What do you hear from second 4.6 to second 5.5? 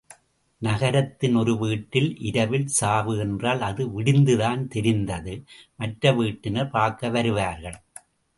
தெரிந்து